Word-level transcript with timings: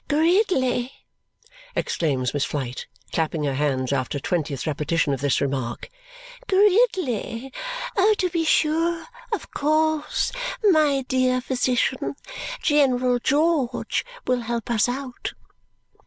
"Gridley!" 0.09 0.91
exclaims 1.75 2.33
Miss 2.33 2.43
Flite, 2.43 2.87
clapping 3.11 3.43
her 3.43 3.53
hands 3.53 3.93
after 3.93 4.17
a 4.17 4.19
twentieth 4.19 4.65
repetition 4.65 5.13
of 5.13 5.21
this 5.21 5.39
remark. 5.39 5.91
"Gridley! 6.47 7.53
To 8.17 8.29
be 8.31 8.43
sure! 8.43 9.05
Of 9.31 9.51
course! 9.51 10.31
My 10.63 11.05
dear 11.07 11.39
physician! 11.39 12.15
General 12.63 13.19
George 13.19 14.03
will 14.25 14.39
help 14.41 14.71
us 14.71 14.89
out." 14.89 15.33